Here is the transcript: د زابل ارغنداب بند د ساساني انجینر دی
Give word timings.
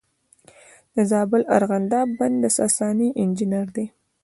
د 0.95 0.97
زابل 1.11 1.41
ارغنداب 1.57 2.07
بند 2.19 2.35
د 2.41 2.45
ساساني 2.57 3.09
انجینر 3.21 3.67
دی 3.75 3.85